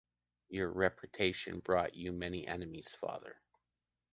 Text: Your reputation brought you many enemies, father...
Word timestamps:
Your 0.49 0.71
reputation 0.71 1.59
brought 1.59 1.93
you 1.93 2.11
many 2.11 2.47
enemies, 2.47 2.87
father... 2.95 3.39